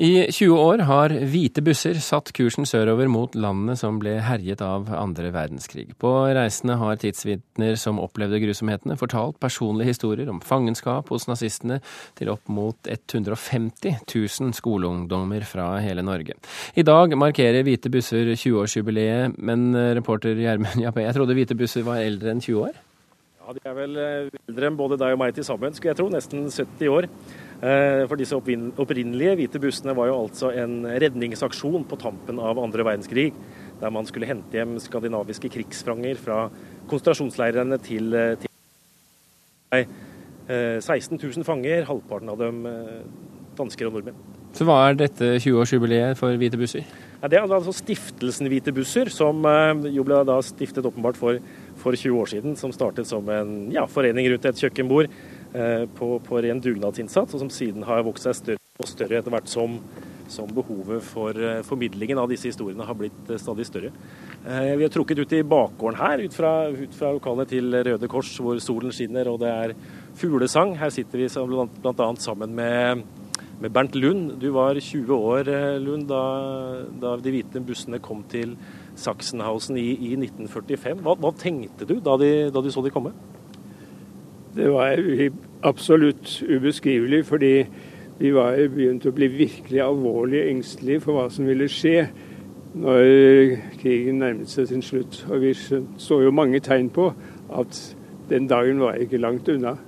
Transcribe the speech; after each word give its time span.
I 0.00 0.24
20 0.32 0.56
år 0.56 0.80
har 0.88 1.12
hvite 1.28 1.60
busser 1.60 1.98
satt 2.00 2.30
kursen 2.32 2.64
sørover 2.64 3.10
mot 3.12 3.34
landene 3.36 3.74
som 3.76 3.98
ble 4.00 4.14
herjet 4.24 4.62
av 4.64 4.86
andre 4.96 5.28
verdenskrig. 5.34 5.90
På 6.00 6.14
reisene 6.32 6.78
har 6.80 6.96
tidsvitner 7.02 7.76
som 7.76 8.00
opplevde 8.00 8.40
grusomhetene, 8.40 8.96
fortalt 8.96 9.36
personlige 9.42 9.92
historier 9.92 10.30
om 10.32 10.40
fangenskap 10.40 11.12
hos 11.12 11.28
nazistene 11.28 11.82
til 12.16 12.32
opp 12.32 12.48
mot 12.48 12.88
150 12.88 14.00
000 14.08 14.56
skoleungdommer 14.56 15.44
fra 15.44 15.74
hele 15.84 16.04
Norge. 16.06 16.38
I 16.72 16.86
dag 16.88 17.12
markerer 17.12 17.60
hvite 17.66 17.92
busser 17.92 18.32
20-årsjubileet, 18.32 19.36
men 19.44 19.76
reporter 20.00 20.40
Gjermund 20.40 20.80
Jappé, 20.80 21.04
jeg 21.04 21.18
trodde 21.20 21.36
hvite 21.36 21.58
busser 21.58 21.84
var 21.84 22.00
eldre 22.00 22.32
enn 22.32 22.40
20 22.40 22.64
år? 22.64 22.80
Ja, 23.42 23.52
De 23.52 23.62
er 23.68 23.74
vel 23.74 23.96
eh, 23.98 24.42
eldre 24.48 24.68
enn 24.68 24.76
både 24.78 24.96
deg 25.00 25.16
og 25.16 25.18
meg 25.20 25.36
til 25.36 25.44
sammen, 25.44 25.74
skulle 25.74 25.92
jeg 25.92 25.98
tro. 25.98 26.08
Nesten 26.12 26.46
70 26.46 26.92
år. 26.92 27.08
Eh, 27.62 28.02
for 28.10 28.18
disse 28.18 28.34
opprinnelige 28.34 29.36
hvite 29.38 29.60
bussene 29.62 29.94
var 29.94 30.08
jo 30.08 30.16
altså 30.24 30.48
en 30.58 30.80
redningsaksjon 30.82 31.84
på 31.86 31.98
tampen 32.00 32.40
av 32.42 32.58
andre 32.58 32.82
verdenskrig, 32.88 33.28
der 33.78 33.92
man 33.94 34.08
skulle 34.08 34.26
hente 34.26 34.58
hjem 34.58 34.80
skandinaviske 34.82 35.50
krigsfanger 35.54 36.18
fra 36.18 36.48
konsentrasjonsleirene 36.90 37.78
til, 37.84 38.08
eh, 38.18 38.34
til 38.42 38.50
16 40.50 41.20
eh, 41.20 41.22
000 41.22 41.46
fanger, 41.46 41.86
halvparten 41.86 42.32
av 42.32 42.40
dem 42.40 42.66
dansker 43.54 43.86
og 43.86 43.94
nordmenn. 43.94 44.18
Så 44.52 44.66
hva 44.66 44.80
er 44.88 44.98
dette 44.98 45.28
20-årsjubileet 45.38 46.18
for 46.18 46.34
Hvite 46.36 46.58
busser? 46.60 46.82
Ja, 47.22 47.30
det 47.30 47.38
er 47.38 47.46
altså 47.46 47.72
Stiftelsen 47.72 48.50
Hvite 48.50 48.74
busser, 48.74 49.08
som 49.08 49.46
jo 49.86 50.02
ble 50.04 50.18
da 50.28 50.40
stiftet 50.44 50.84
åpenbart 50.84 51.16
for, 51.16 51.38
for 51.78 51.94
20 51.94 52.18
år 52.18 52.32
siden. 52.34 52.58
Som 52.58 52.74
startet 52.74 53.08
som 53.08 53.30
en 53.32 53.70
ja, 53.72 53.86
forening 53.88 54.28
rundt 54.32 54.50
et 54.50 54.60
kjøkkenbord 54.60 55.08
Eh, 55.08 55.41
på, 55.52 56.06
på, 56.24 56.38
ren 56.40 56.60
dugnadsinnsats, 56.64 57.34
og 57.34 57.42
som 57.42 57.50
siden 57.52 57.84
har 57.84 58.04
vokst 58.06 58.24
seg 58.24 58.38
større 58.38 58.62
og 58.80 58.88
større 58.88 59.18
etter 59.20 59.32
hvert 59.32 59.50
som, 59.50 59.76
som 60.32 60.50
behovet 60.54 61.04
for 61.04 61.36
uh, 61.36 61.60
formidlingen 61.66 62.20
av 62.20 62.30
disse 62.30 62.48
historiene 62.48 62.86
har 62.88 62.96
blitt 62.98 63.30
uh, 63.30 63.38
stadig 63.40 63.66
større. 63.68 63.92
Vi 64.42 64.82
har 64.82 64.90
trukket 64.90 65.20
ut 65.22 65.32
i 65.36 65.44
bakgården 65.46 66.00
her, 66.00 66.22
ut 66.24 66.34
fra, 66.34 66.66
ut 66.66 66.96
fra 66.98 67.12
lokalene 67.14 67.44
til 67.46 67.76
Røde 67.86 68.08
Kors, 68.10 68.32
hvor 68.42 68.58
solen 68.58 68.90
skinner 68.90 69.28
og 69.30 69.36
det 69.38 69.52
er 69.52 69.74
fuglesang. 70.18 70.72
Her 70.80 70.90
sitter 70.90 71.20
vi 71.20 71.28
bl.a. 71.30 72.08
sammen 72.18 72.56
med, 72.58 73.04
med, 73.60 73.70
Bernt 73.70 73.94
Lund. 73.94 74.40
Du 74.42 74.48
var 74.56 74.80
20 74.80 75.14
år, 75.14 75.52
Lund, 75.78 76.08
da, 76.10 76.24
da 77.04 77.14
de 77.22 77.36
hvite 77.36 77.62
bussene 77.62 78.02
kom 78.02 78.24
til 78.32 78.56
Sachsenhausen 78.98 79.78
i, 79.78 79.92
i 79.94 80.16
1945. 80.18 81.04
Hva, 81.06 81.14
hva, 81.22 81.30
tenkte 81.38 81.86
du 81.86 82.00
da, 82.02 82.18
de, 82.18 82.32
da 82.50 82.64
du 82.64 82.72
så 82.74 82.82
de 82.82 82.90
komme? 82.90 83.14
Det 84.56 84.72
var 84.72 84.98
absolutt 85.62 86.42
ubeskrivelig, 86.48 87.24
fordi 87.26 87.66
vi 88.18 88.32
var 88.34 88.58
begynt 88.68 89.06
å 89.08 89.14
bli 89.16 89.30
virkelig 89.32 89.80
alvorlig 89.80 90.42
engstelige 90.50 91.00
for 91.00 91.16
hva 91.16 91.30
som 91.32 91.48
ville 91.48 91.68
skje 91.72 92.04
når 92.76 93.06
krigen 93.80 94.20
nærmet 94.20 94.52
seg 94.52 94.68
sin 94.68 94.84
slutt. 94.84 95.22
Og 95.30 95.40
vi 95.40 95.54
så 95.56 96.20
jo 96.20 96.34
mange 96.36 96.60
tegn 96.60 96.90
på 96.92 97.08
at 97.52 97.80
den 98.28 98.48
dagen 98.50 98.84
var 98.84 99.00
ikke 99.00 99.20
langt 99.20 99.48
unna. 99.48 99.78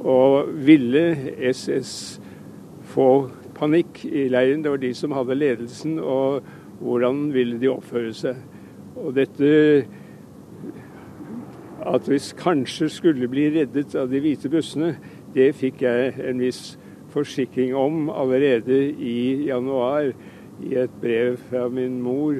Og 0.00 0.48
ville 0.64 1.04
SS 1.52 1.92
få 2.94 3.10
panikk 3.56 4.06
i 4.08 4.30
leiren, 4.32 4.64
det 4.64 4.72
var 4.72 4.80
de 4.80 4.94
som 4.96 5.12
hadde 5.12 5.36
ledelsen, 5.36 5.98
og 6.00 6.40
hvordan 6.80 7.26
ville 7.34 7.60
de 7.60 7.68
oppføre 7.68 8.16
seg. 8.16 8.40
Og 8.96 9.12
dette 9.16 9.84
at 11.94 12.08
vi 12.08 12.18
kanskje 12.38 12.88
skulle 12.88 13.28
bli 13.28 13.48
reddet 13.54 13.94
av 13.98 14.10
de 14.10 14.20
hvite 14.22 14.50
bussene, 14.52 14.94
det 15.34 15.52
fikk 15.58 15.82
jeg 15.82 16.14
en 16.28 16.42
viss 16.42 16.78
forsikring 17.10 17.74
om 17.74 18.08
allerede 18.10 18.78
i 18.94 19.46
januar 19.48 20.12
i 20.62 20.74
et 20.78 20.92
brev 21.02 21.36
fra 21.50 21.68
min 21.68 22.00
mor 22.02 22.38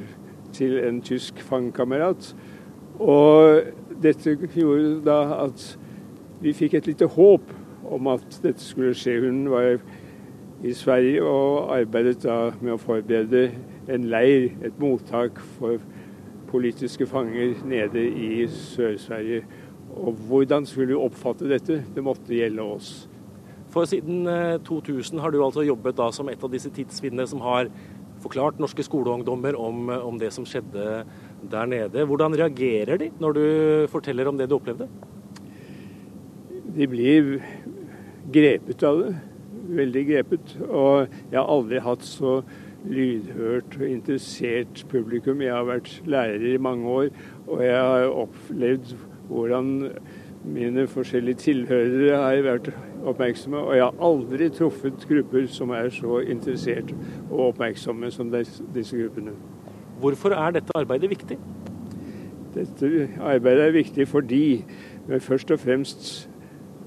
til 0.55 0.79
en 0.85 1.01
tysk 1.03 1.41
fangkamerat. 1.47 2.35
Og 3.01 3.63
dette 4.03 4.37
gjorde 4.55 5.01
da 5.07 5.21
at 5.47 5.65
vi 6.41 6.55
fikk 6.57 6.79
et 6.79 6.91
lite 6.91 7.09
håp 7.11 7.51
om 7.91 8.11
at 8.13 8.41
dette 8.43 8.63
skulle 8.63 8.95
skje. 8.95 9.19
Hun 9.25 9.49
var 9.51 9.79
i 10.65 10.73
Sverige 10.77 11.25
og 11.25 11.73
arbeidet 11.75 12.21
da 12.23 12.51
med 12.61 12.75
å 12.75 12.81
forberede 12.81 13.49
en 13.91 14.07
leir, 14.13 14.51
et 14.63 14.77
mottak 14.79 15.41
for 15.57 15.81
politiske 16.51 17.07
fanger 17.07 17.55
nede 17.69 18.03
i 18.09 18.47
Sør-Sverige. 18.51 19.45
Og 19.91 20.19
hvordan 20.29 20.67
skulle 20.67 20.93
vi 20.93 20.99
oppfatte 20.99 21.49
dette? 21.51 21.81
Det 21.95 22.05
måtte 22.05 22.35
gjelde 22.35 22.63
oss. 22.63 23.09
For 23.71 23.87
siden 23.87 24.27
2000 24.67 25.19
eh, 25.19 25.23
har 25.23 25.31
du 25.31 25.41
altså 25.45 25.63
jobbet 25.67 25.99
da 25.99 26.11
som 26.15 26.29
et 26.31 26.43
av 26.43 26.51
disse 26.51 26.71
tidsvinnene 26.75 27.27
som 27.31 27.43
har 27.45 27.71
forklart 28.21 28.61
norske 28.61 28.85
skoleungdommer 28.85 29.57
om, 29.59 29.91
eh, 29.91 30.07
om, 30.07 30.19
det 30.19 30.33
som 30.35 30.47
skjedde 30.47 31.05
der 31.51 31.71
nede. 31.71 32.07
Hvordan 32.07 32.37
reagerer 32.37 32.99
de 32.99 33.11
når 33.21 33.33
du 33.39 33.45
forteller 33.93 34.29
om 34.29 34.39
det 34.39 34.49
du 34.51 34.57
opplevde? 34.59 34.89
De 36.71 36.87
blir 36.87 37.39
grepet 38.31 38.83
av 38.87 39.05
det. 39.05 39.15
Veldig 39.71 40.03
grepet. 40.07 40.57
Og 40.67 41.07
jeg 41.31 41.39
har 41.39 41.47
aldri 41.47 41.83
hatt 41.83 42.03
så 42.07 42.41
lydhørt 42.89 43.77
og 43.81 43.87
interessert 43.89 44.85
publikum. 44.89 45.43
Jeg 45.45 45.55
har 45.55 45.69
vært 45.69 45.93
lærer 46.07 46.55
i 46.55 46.63
mange 46.63 46.89
år, 46.89 47.09
og 47.47 47.65
jeg 47.65 47.77
har 47.77 48.09
opplevd 48.25 48.95
hvordan 49.29 49.71
mine 50.45 50.87
forskjellige 50.89 51.35
tilhørere 51.45 52.17
har 52.17 52.43
vært 52.43 52.71
oppmerksomme. 53.05 53.59
Og 53.59 53.77
jeg 53.77 53.85
har 53.85 54.05
aldri 54.09 54.49
truffet 54.49 55.07
grupper 55.09 55.47
som 55.53 55.75
er 55.77 55.91
så 55.95 56.23
interessert 56.25 56.95
og 57.31 57.51
oppmerksomme 57.51 58.11
som 58.11 58.33
disse 58.33 58.97
gruppene. 58.97 59.37
Hvorfor 60.01 60.33
er 60.33 60.57
dette 60.57 60.77
arbeidet 60.77 61.11
viktig? 61.11 61.39
Dette 62.55 63.09
arbeidet 63.21 63.67
er 63.69 63.77
viktig 63.77 64.09
fordi 64.09 64.45
vi 65.07 65.19
først 65.21 65.51
og 65.51 65.61
fremst 65.61 66.31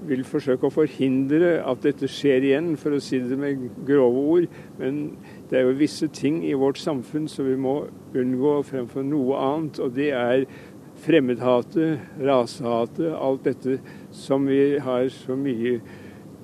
vil 0.08 0.24
forsøke 0.28 0.68
å 0.68 0.72
forhindre 0.74 1.54
at 1.64 1.84
dette 1.84 2.08
skjer 2.10 2.44
igjen, 2.44 2.74
for 2.76 2.92
å 2.92 3.00
si 3.02 3.20
det 3.24 3.38
med 3.40 3.62
grove 3.86 4.24
ord. 4.34 4.58
Men 4.76 5.16
det 5.50 5.58
er 5.58 5.66
jo 5.66 5.76
visse 5.76 6.08
ting 6.08 6.40
i 6.46 6.54
vårt 6.56 6.78
samfunn 6.80 7.26
som 7.28 7.48
vi 7.48 7.56
må 7.60 7.74
unngå 8.16 8.54
fremfor 8.64 9.04
noe 9.06 9.36
annet. 9.38 9.80
Og 9.84 9.92
det 9.96 10.10
er 10.16 10.46
fremmedhatet, 11.04 12.00
rasehatet, 12.22 13.10
alt 13.12 13.44
dette 13.44 13.78
som 14.14 14.48
vi 14.48 14.78
har 14.80 15.08
så 15.12 15.36
mye 15.36 15.78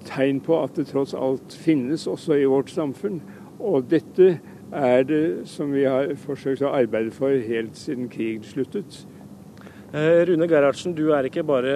tegn 0.08 0.40
på 0.44 0.56
at 0.60 0.76
det 0.76 0.88
tross 0.90 1.14
alt 1.16 1.54
finnes 1.56 2.06
også 2.10 2.40
i 2.40 2.48
vårt 2.48 2.72
samfunn. 2.72 3.20
Og 3.60 3.88
dette 3.90 4.34
er 4.70 5.06
det 5.08 5.24
som 5.50 5.72
vi 5.74 5.86
har 5.88 6.12
forsøkt 6.20 6.62
å 6.64 6.74
arbeide 6.76 7.12
for 7.14 7.34
helt 7.34 7.78
siden 7.78 8.10
krigen 8.12 8.44
sluttet. 8.46 9.02
Eh, 9.90 10.22
Rune 10.28 10.46
Gerhardsen, 10.46 10.94
du 10.94 11.08
er 11.10 11.26
ikke 11.26 11.42
bare 11.42 11.72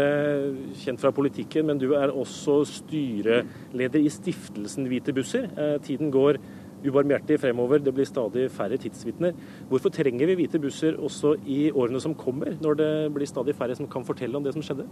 kjent 0.79 1.01
fra 1.03 1.11
politikken, 1.11 1.67
men 1.67 1.81
du 1.83 1.97
er 1.99 2.13
også 2.15 2.61
styreleder 2.71 3.99
i 3.99 4.13
stiftelsen 4.13 4.87
Hvite 4.87 5.15
busser. 5.17 5.49
Eh, 5.59 5.81
tiden 5.83 6.13
går 6.15 6.39
ubarmhjertig 6.85 7.41
fremover. 7.41 7.81
Det 7.83 7.95
blir 7.95 8.09
stadig 8.09 8.49
færre 8.53 8.79
tidsvitner. 8.81 9.35
Hvorfor 9.69 9.93
trenger 9.95 10.27
vi 10.31 10.39
hvite 10.43 10.61
busser 10.61 10.99
også 11.01 11.35
i 11.47 11.71
årene 11.71 12.01
som 12.01 12.15
kommer, 12.15 12.57
når 12.61 12.81
det 12.81 12.91
blir 13.15 13.29
stadig 13.31 13.57
færre 13.57 13.77
som 13.77 13.89
kan 13.89 14.05
fortelle 14.05 14.37
om 14.37 14.45
det 14.45 14.55
som 14.55 14.63
skjedde? 14.65 14.89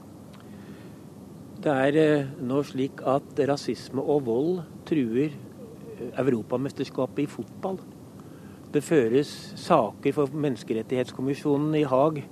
Det 1.62 1.70
er 1.70 1.96
eh, 2.00 2.30
nå 2.42 2.62
slik 2.66 3.04
at 3.06 3.38
rasisme 3.46 4.02
og 4.02 4.24
vold 4.26 4.62
truer 4.88 5.28
eh, 5.30 6.08
Europamesterskapet 6.18 7.22
i 7.22 7.30
fotball. 7.30 7.78
Det 8.72 8.82
føres 8.82 9.30
saker 9.60 10.14
for 10.16 10.32
Menneskerettighetskommisjonen 10.32 11.76
i 11.78 11.84
Haag 11.86 12.22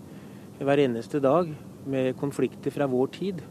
hver 0.59 0.83
eneste 0.83 1.21
dag 1.23 1.53
med 1.87 2.17
konflikter 2.19 2.75
fra 2.75 2.89
vår 2.91 3.13
tid. 3.15 3.45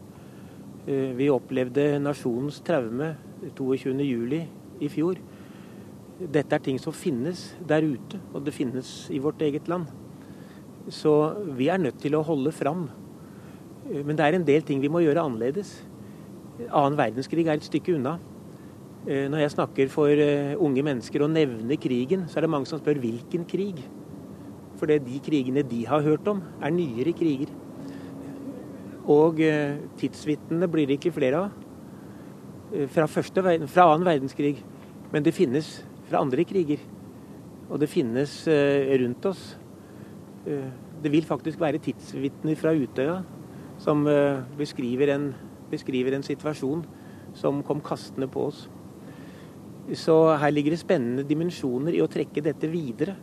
Eh, 0.84 1.16
vi 1.16 1.30
opplevde 1.32 1.94
nasjonens 2.02 2.60
traume 2.66 3.14
22.07. 3.56 4.44
i 4.80 4.88
fjor 4.88 5.16
dette 6.20 6.56
er 6.56 6.62
ting 6.64 6.78
som 6.80 6.92
finnes 6.92 7.50
der 7.66 7.84
ute, 7.86 8.18
og 8.34 8.44
det 8.44 8.52
finnes 8.52 9.08
i 9.12 9.20
vårt 9.22 9.40
eget 9.42 9.68
land. 9.70 9.86
Så 10.92 11.12
vi 11.56 11.70
er 11.72 11.80
nødt 11.80 12.00
til 12.02 12.16
å 12.16 12.24
holde 12.26 12.52
fram. 12.52 12.88
Men 13.88 14.16
det 14.16 14.26
er 14.26 14.36
en 14.36 14.44
del 14.44 14.64
ting 14.66 14.82
vi 14.82 14.90
må 14.92 15.00
gjøre 15.04 15.22
annerledes. 15.24 15.72
Annen 16.68 16.98
verdenskrig 16.98 17.46
er 17.46 17.56
et 17.56 17.64
stykke 17.64 17.96
unna. 17.96 18.18
Når 19.06 19.40
jeg 19.40 19.52
snakker 19.54 19.88
for 19.88 20.12
eh, 20.12 20.52
unge 20.60 20.82
mennesker 20.84 21.24
og 21.24 21.32
nevner 21.32 21.78
krigen, 21.80 22.26
så 22.28 22.36
er 22.36 22.44
det 22.44 22.50
mange 22.52 22.68
som 22.68 22.82
spør 22.82 23.00
hvilken 23.00 23.46
krig. 23.48 23.80
For 24.76 24.90
de 24.90 25.20
krigene 25.24 25.64
de 25.64 25.86
har 25.88 26.04
hørt 26.04 26.28
om, 26.28 26.42
er 26.60 26.74
nyere 26.74 27.14
kriger. 27.16 27.48
Og 29.08 29.40
eh, 29.40 29.80
tidsvitnene 30.00 30.68
blir 30.68 30.88
det 30.88 30.98
ikke 31.00 31.14
flere 31.16 31.46
av. 31.46 31.56
Eh, 32.74 32.84
fra, 32.92 33.08
fra 33.08 33.86
annen 33.88 34.06
verdenskrig. 34.06 34.58
Men 35.10 35.24
det 35.24 35.34
finnes 35.34 35.80
fra 36.10 36.22
andre 36.24 36.44
kriger. 36.48 36.82
Og 37.70 37.78
det 37.80 37.90
finnes 37.90 38.32
eh, 38.50 38.90
rundt 39.00 39.30
oss. 39.30 39.54
Eh, 40.46 40.70
det 41.00 41.12
vil 41.12 41.26
faktisk 41.26 41.60
være 41.62 41.80
tidsvitner 41.82 42.58
fra 42.58 42.74
Utøya 42.74 43.20
som 43.80 44.04
eh, 44.10 44.42
beskriver 44.58 45.14
en, 45.14 45.30
beskriver 45.70 46.16
en 46.16 46.26
situasjon 46.26 46.84
som 47.38 47.62
kom 47.64 47.80
kastende 47.84 48.28
på 48.30 48.48
oss. 48.50 48.66
Så 49.96 50.14
her 50.38 50.52
ligger 50.52 50.74
det 50.74 50.82
spennende 50.82 51.24
dimensjoner 51.26 51.96
i 51.96 52.02
å 52.02 52.10
trekke 52.10 52.42
dette 52.44 52.68
videre. 52.70 53.16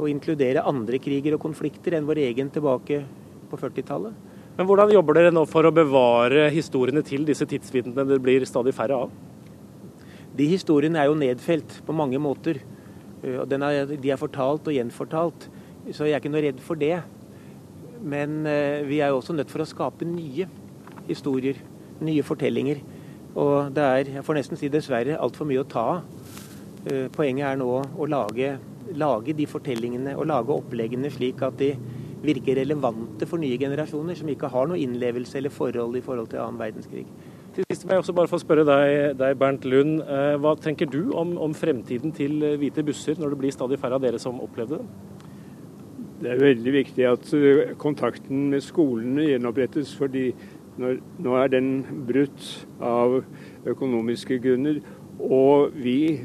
Og 0.00 0.08
inkludere 0.08 0.64
andre 0.64 0.98
kriger 1.02 1.36
og 1.36 1.42
konflikter 1.42 1.98
enn 1.98 2.06
vår 2.08 2.22
egen 2.24 2.48
tilbake 2.54 3.02
på 3.50 3.58
40-tallet. 3.60 4.14
Men 4.56 4.68
hvordan 4.68 4.92
jobber 4.94 5.18
dere 5.18 5.32
nå 5.34 5.44
for 5.48 5.66
å 5.66 5.74
bevare 5.74 6.48
historiene 6.52 7.02
til 7.06 7.26
disse 7.28 7.46
tidsvitnene 7.48 8.06
det 8.08 8.18
blir 8.22 8.46
stadig 8.48 8.74
færre 8.76 9.04
av? 9.04 9.12
De 10.36 10.46
historiene 10.50 11.00
er 11.00 11.10
jo 11.10 11.18
nedfelt 11.18 11.80
på 11.86 11.96
mange 11.96 12.20
måter. 12.22 12.62
Og 13.20 13.52
er, 13.52 13.96
de 14.00 14.12
er 14.12 14.20
fortalt 14.20 14.68
og 14.68 14.76
gjenfortalt. 14.76 15.48
Så 15.92 16.06
jeg 16.06 16.16
er 16.16 16.22
ikke 16.22 16.32
noe 16.32 16.44
redd 16.44 16.62
for 16.64 16.80
det. 16.80 16.94
Men 18.00 18.46
vi 18.88 19.02
er 19.02 19.10
jo 19.12 19.18
også 19.18 19.36
nødt 19.36 19.50
for 19.52 19.60
å 19.60 19.68
skape 19.68 20.08
nye 20.08 20.46
historier, 21.10 21.58
nye 22.00 22.24
fortellinger. 22.24 22.80
Og 23.38 23.70
det 23.74 23.84
er, 23.84 24.12
jeg 24.16 24.26
får 24.26 24.38
nesten 24.38 24.58
si 24.58 24.70
dessverre, 24.72 25.18
altfor 25.20 25.46
mye 25.48 25.62
å 25.62 25.68
ta 25.68 25.86
av. 25.96 26.30
Eh, 26.88 27.06
poenget 27.12 27.44
er 27.44 27.58
nå 27.60 27.68
å 27.76 28.06
lage, 28.08 28.54
lage, 28.96 29.34
de 29.36 29.46
fortellingene 29.48 30.14
og 30.16 30.30
lage 30.30 30.54
oppleggene 30.54 31.10
slik 31.12 31.42
at 31.44 31.58
de 31.60 31.74
virker 32.24 32.56
relevante 32.56 33.28
for 33.28 33.40
nye 33.40 33.58
generasjoner, 33.60 34.16
som 34.16 34.28
ikke 34.32 34.48
har 34.52 34.68
noe 34.68 34.80
innlevelse 34.80 35.38
eller 35.38 35.52
forhold 35.52 35.98
i 35.98 36.02
forhold 36.04 36.30
til 36.32 36.40
annen 36.40 36.60
verdenskrig. 36.60 37.04
Til 37.54 37.66
sist 37.66 37.86
må 37.86 37.96
jeg 37.96 38.04
også 38.04 38.14
bare 38.14 38.30
få 38.30 38.38
spørre 38.38 38.64
deg, 38.66 39.16
deg 39.18 39.38
Bernt 39.38 39.64
Lund. 39.66 39.96
Eh, 40.04 40.36
hva 40.38 40.54
tenker 40.62 40.86
du 40.90 41.10
om, 41.18 41.34
om, 41.42 41.54
fremtiden 41.56 42.14
til 42.14 42.44
hvite 42.60 42.84
busser, 42.86 43.18
når 43.18 43.34
det 43.34 43.40
blir 43.42 43.54
stadig 43.54 43.80
færre 43.82 43.98
av 43.98 44.04
dere 44.04 44.20
som 44.22 44.38
opplevde 44.42 44.78
det? 44.78 45.18
Det 46.20 46.30
er 46.30 46.42
veldig 46.42 46.72
viktig 46.74 47.06
at 47.08 47.30
eh, 47.34 47.74
kontakten 47.80 48.50
med 48.52 48.62
skolene 48.62 49.26
gjenopprettes. 49.32 49.96
fordi 49.98 50.30
når, 50.80 51.00
nå 51.18 51.34
er 51.36 51.50
den 51.52 51.70
brutt 52.06 52.44
av 52.80 53.20
økonomiske 53.68 54.38
grunner. 54.42 54.80
Og 55.20 55.74
vi 55.76 56.20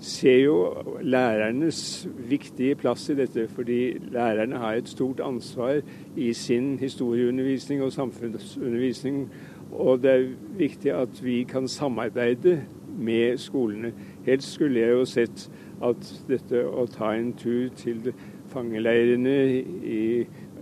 ser 0.00 0.38
jo 0.46 0.56
lærernes 1.02 2.08
viktige 2.30 2.78
plass 2.80 3.08
i 3.12 3.18
dette, 3.18 3.48
fordi 3.52 3.98
lærerne 4.12 4.56
har 4.62 4.78
et 4.78 4.88
stort 4.88 5.20
ansvar 5.20 5.82
i 6.16 6.32
sin 6.32 6.78
historieundervisning 6.80 7.82
og 7.84 7.92
samfunnsundervisning. 7.92 9.26
Og 9.72 10.02
det 10.02 10.10
er 10.10 10.28
viktig 10.58 10.92
at 10.92 11.24
vi 11.24 11.42
kan 11.48 11.68
samarbeide 11.68 12.62
med 12.98 13.38
skolene. 13.38 13.92
Helst 14.26 14.52
skulle 14.52 14.80
jeg 14.80 14.90
jo 14.90 15.04
sett 15.04 15.46
at 15.84 16.10
dette 16.28 16.64
å 16.66 16.84
ta 16.90 17.14
en 17.16 17.32
tur 17.38 17.70
til 17.78 18.12
fangeleirene 18.50 19.36
i 19.86 20.02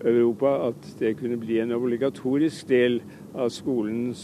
Europa, 0.05 0.69
at 0.69 0.95
det 1.01 1.17
kunne 1.19 1.41
bli 1.41 1.59
en 1.61 1.73
obligatorisk 1.73 2.69
del 2.69 3.01
av 3.35 3.49
skolens 3.51 4.23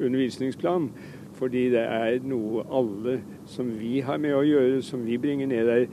undervisningsplan. 0.00 0.90
Fordi 1.32 1.64
det 1.72 1.82
er 1.82 2.20
noe 2.28 2.62
alle 2.70 3.18
som 3.50 3.72
vi 3.80 4.00
har 4.04 4.20
med 4.22 4.36
å 4.36 4.46
gjøre, 4.46 4.82
som 4.82 5.06
vi 5.06 5.18
bringer 5.18 5.48
ned 5.50 5.66
der, 5.66 5.86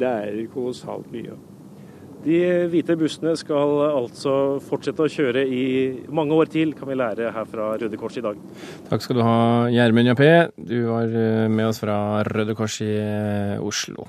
lærer 0.00 0.46
kolossalt 0.50 1.12
mye 1.12 1.36
av. 1.36 1.53
De 2.24 2.40
hvite 2.72 2.96
bussene 2.96 3.34
skal 3.36 3.82
altså 3.84 4.34
fortsette 4.64 5.04
å 5.04 5.12
kjøre 5.12 5.44
i 5.44 5.64
mange 6.14 6.36
år 6.36 6.48
til, 6.52 6.72
kan 6.76 6.88
vi 6.88 6.96
lære 6.96 7.32
her 7.34 7.48
fra 7.50 7.74
Røde 7.80 8.00
Kors 8.00 8.16
i 8.16 8.24
dag. 8.24 8.40
Takk 8.88 9.04
skal 9.04 9.20
du 9.20 9.24
ha, 9.26 9.38
Gjermund 9.72 10.08
Jappé. 10.08 10.30
Du 10.56 10.78
var 10.88 11.12
eh, 11.12 11.46
med 11.52 11.68
oss 11.68 11.82
fra 11.84 11.98
Røde 12.24 12.56
Kors 12.56 12.80
i 12.84 12.92
eh, 12.96 13.60
Oslo. 13.60 14.08